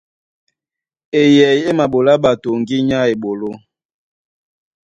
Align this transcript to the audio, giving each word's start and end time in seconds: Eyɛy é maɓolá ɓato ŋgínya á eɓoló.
Eyɛy 1.21 1.59
é 1.69 1.71
maɓolá 1.77 2.13
ɓato 2.23 2.47
ŋgínya 2.59 2.97
á 3.03 3.09
eɓoló. 3.13 3.51